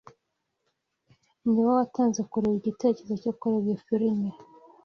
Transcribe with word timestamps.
Ni 1.41 1.49
wowe 1.55 1.73
watanze 1.79 2.19
igitekerezo 2.23 3.13
cyo 3.23 3.33
kureba 3.39 3.67
iyo 3.71 3.77
firime. 3.85 4.29